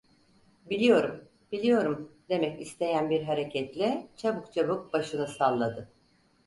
"Biliyorum, 0.69 1.27
biliyorum!" 1.51 2.11
demek 2.29 2.61
isteyen 2.61 3.09
bir 3.09 3.21
hareketle 3.23 4.07
çabuk 4.17 4.53
çabuk 4.53 4.93
başını 4.93 5.27
salladı. 5.27 5.89